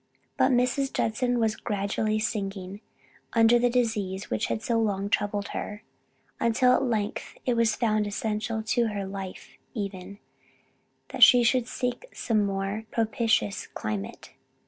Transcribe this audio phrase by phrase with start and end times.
[0.35, 0.91] But Mrs.
[0.91, 2.81] Judson was gradually sinking
[3.33, 5.83] under the disease which had so long troubled her,
[6.39, 10.17] until at length it was found essential to her life even,
[11.09, 14.31] that she should seek some more propitious climate.